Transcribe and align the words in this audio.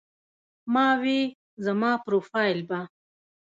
ما 0.73 0.87
وې 1.01 1.19
زما 1.65 1.91
پروفائيل 2.05 2.59
به 2.69 2.79